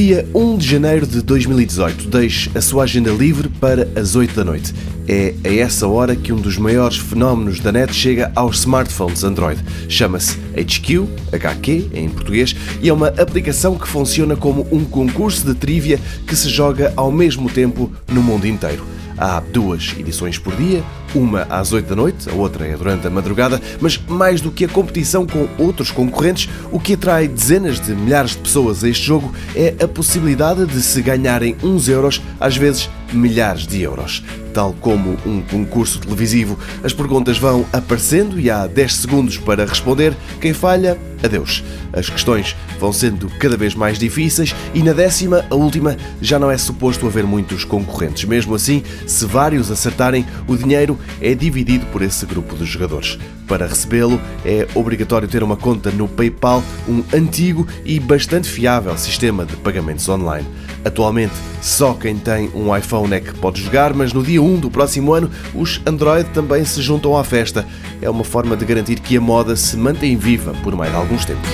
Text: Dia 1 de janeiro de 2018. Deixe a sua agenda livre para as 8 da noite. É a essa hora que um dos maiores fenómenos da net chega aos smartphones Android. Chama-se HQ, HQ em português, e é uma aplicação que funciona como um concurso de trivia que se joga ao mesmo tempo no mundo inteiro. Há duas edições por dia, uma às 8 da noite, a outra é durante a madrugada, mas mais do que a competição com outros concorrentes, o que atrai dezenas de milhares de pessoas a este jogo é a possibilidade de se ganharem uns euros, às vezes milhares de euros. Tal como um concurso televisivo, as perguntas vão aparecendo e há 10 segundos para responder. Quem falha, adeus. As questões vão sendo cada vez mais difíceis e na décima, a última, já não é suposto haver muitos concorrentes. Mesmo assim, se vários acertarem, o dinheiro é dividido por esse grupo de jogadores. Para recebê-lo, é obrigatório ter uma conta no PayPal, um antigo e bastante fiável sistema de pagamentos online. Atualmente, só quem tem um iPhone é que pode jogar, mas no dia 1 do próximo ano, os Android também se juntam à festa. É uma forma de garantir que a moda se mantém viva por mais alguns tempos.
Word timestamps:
Dia 0.00 0.24
1 0.32 0.58
de 0.58 0.64
janeiro 0.64 1.04
de 1.04 1.20
2018. 1.20 2.08
Deixe 2.08 2.56
a 2.56 2.60
sua 2.60 2.84
agenda 2.84 3.10
livre 3.10 3.48
para 3.48 3.88
as 4.00 4.14
8 4.14 4.32
da 4.32 4.44
noite. 4.44 4.72
É 5.08 5.34
a 5.44 5.52
essa 5.52 5.88
hora 5.88 6.14
que 6.14 6.32
um 6.32 6.36
dos 6.36 6.56
maiores 6.56 6.98
fenómenos 6.98 7.58
da 7.58 7.72
net 7.72 7.92
chega 7.92 8.30
aos 8.36 8.60
smartphones 8.60 9.24
Android. 9.24 9.60
Chama-se 9.88 10.38
HQ, 10.56 11.04
HQ 11.32 11.90
em 11.92 12.08
português, 12.08 12.54
e 12.80 12.88
é 12.88 12.92
uma 12.92 13.08
aplicação 13.08 13.76
que 13.76 13.88
funciona 13.88 14.36
como 14.36 14.68
um 14.70 14.84
concurso 14.84 15.44
de 15.44 15.54
trivia 15.54 15.98
que 16.28 16.36
se 16.36 16.48
joga 16.48 16.92
ao 16.94 17.10
mesmo 17.10 17.50
tempo 17.50 17.92
no 18.06 18.22
mundo 18.22 18.46
inteiro. 18.46 18.84
Há 19.16 19.40
duas 19.40 19.96
edições 19.98 20.38
por 20.38 20.54
dia, 20.54 20.80
uma 21.14 21.46
às 21.48 21.72
8 21.72 21.88
da 21.88 21.96
noite, 21.96 22.28
a 22.28 22.34
outra 22.34 22.66
é 22.66 22.76
durante 22.76 23.06
a 23.06 23.10
madrugada, 23.10 23.60
mas 23.80 23.98
mais 24.08 24.40
do 24.40 24.50
que 24.50 24.64
a 24.64 24.68
competição 24.68 25.26
com 25.26 25.48
outros 25.58 25.90
concorrentes, 25.90 26.48
o 26.70 26.78
que 26.78 26.94
atrai 26.94 27.28
dezenas 27.28 27.80
de 27.80 27.94
milhares 27.94 28.32
de 28.32 28.38
pessoas 28.38 28.82
a 28.84 28.88
este 28.88 29.04
jogo 29.04 29.32
é 29.54 29.74
a 29.82 29.88
possibilidade 29.88 30.66
de 30.66 30.82
se 30.82 31.00
ganharem 31.02 31.56
uns 31.62 31.88
euros, 31.88 32.20
às 32.40 32.56
vezes 32.56 32.90
milhares 33.12 33.66
de 33.66 33.82
euros. 33.82 34.22
Tal 34.52 34.74
como 34.80 35.16
um 35.24 35.40
concurso 35.42 36.00
televisivo, 36.00 36.58
as 36.82 36.92
perguntas 36.92 37.38
vão 37.38 37.64
aparecendo 37.72 38.40
e 38.40 38.50
há 38.50 38.66
10 38.66 38.94
segundos 38.94 39.38
para 39.38 39.64
responder. 39.64 40.14
Quem 40.40 40.52
falha, 40.52 40.98
adeus. 41.22 41.62
As 41.92 42.08
questões 42.08 42.56
vão 42.78 42.92
sendo 42.92 43.28
cada 43.38 43.56
vez 43.56 43.74
mais 43.74 43.98
difíceis 43.98 44.54
e 44.74 44.82
na 44.82 44.92
décima, 44.92 45.44
a 45.50 45.54
última, 45.54 45.96
já 46.20 46.38
não 46.38 46.50
é 46.50 46.58
suposto 46.58 47.06
haver 47.06 47.24
muitos 47.24 47.64
concorrentes. 47.64 48.24
Mesmo 48.24 48.54
assim, 48.54 48.82
se 49.06 49.24
vários 49.26 49.70
acertarem, 49.70 50.26
o 50.46 50.56
dinheiro 50.56 50.97
é 51.20 51.34
dividido 51.34 51.86
por 51.86 52.02
esse 52.02 52.24
grupo 52.26 52.56
de 52.56 52.64
jogadores. 52.64 53.18
Para 53.46 53.66
recebê-lo, 53.66 54.20
é 54.44 54.66
obrigatório 54.74 55.26
ter 55.26 55.42
uma 55.42 55.56
conta 55.56 55.90
no 55.90 56.06
PayPal, 56.06 56.62
um 56.88 57.02
antigo 57.12 57.66
e 57.84 57.98
bastante 57.98 58.48
fiável 58.48 58.96
sistema 58.96 59.44
de 59.44 59.56
pagamentos 59.56 60.08
online. 60.08 60.46
Atualmente, 60.84 61.34
só 61.60 61.94
quem 61.94 62.16
tem 62.16 62.50
um 62.54 62.74
iPhone 62.76 63.12
é 63.12 63.20
que 63.20 63.34
pode 63.34 63.62
jogar, 63.62 63.92
mas 63.94 64.12
no 64.12 64.22
dia 64.22 64.40
1 64.42 64.60
do 64.60 64.70
próximo 64.70 65.12
ano, 65.12 65.30
os 65.54 65.80
Android 65.86 66.28
também 66.30 66.64
se 66.64 66.80
juntam 66.82 67.16
à 67.16 67.24
festa. 67.24 67.66
É 68.00 68.08
uma 68.08 68.24
forma 68.24 68.56
de 68.56 68.64
garantir 68.64 69.00
que 69.00 69.16
a 69.16 69.20
moda 69.20 69.56
se 69.56 69.76
mantém 69.76 70.16
viva 70.16 70.52
por 70.62 70.74
mais 70.76 70.94
alguns 70.94 71.24
tempos. 71.24 71.50